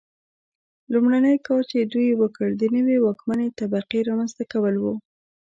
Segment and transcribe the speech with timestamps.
[0.93, 4.85] لومړنی کار چې دوی وکړ د نوې واکمنې طبقې رامنځته کول و.